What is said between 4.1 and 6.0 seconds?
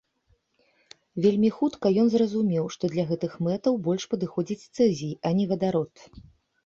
падыходзіць цэзій, а не вадарод.